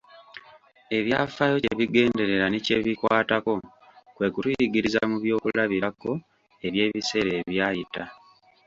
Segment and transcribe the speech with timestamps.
[0.97, 3.53] Ebyafaayo kye bigenderera ne bye bikwatako
[4.15, 6.11] kwe kutuyigiririza mu byokulabirako
[6.65, 8.03] eby'ebiseera ebyayita.